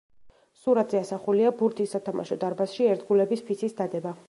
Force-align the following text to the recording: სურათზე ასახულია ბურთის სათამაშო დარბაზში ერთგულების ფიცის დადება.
სურათზე 0.61 0.97
ასახულია 1.01 1.51
ბურთის 1.59 1.93
სათამაშო 1.97 2.39
დარბაზში 2.45 2.91
ერთგულების 2.95 3.47
ფიცის 3.51 3.81
დადება. 3.83 4.19